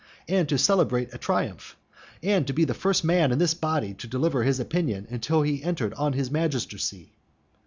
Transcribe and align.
and 0.27 0.49
to 0.49 0.57
celebrate 0.57 1.13
a 1.13 1.17
triumph? 1.19 1.77
and 2.23 2.47
to 2.47 2.53
be 2.53 2.65
the 2.65 2.73
first 2.73 3.03
man 3.03 3.31
in 3.31 3.37
this 3.37 3.53
body 3.53 3.93
to 3.93 4.07
deliver 4.07 4.41
his 4.43 4.59
opinion, 4.59 5.05
until 5.11 5.43
he 5.43 5.61
entered 5.61 5.93
on 5.93 6.13
his 6.13 6.31
magistracy? 6.31 7.11